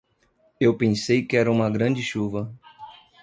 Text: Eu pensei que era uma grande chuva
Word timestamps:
Eu 0.59 0.75
pensei 0.75 1.21
que 1.23 1.37
era 1.37 1.51
uma 1.51 1.69
grande 1.69 2.01
chuva 2.01 2.51